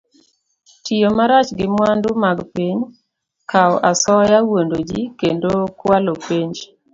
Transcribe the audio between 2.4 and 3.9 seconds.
piny, kawo